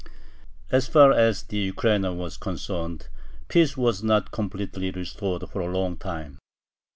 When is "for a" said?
5.47-5.67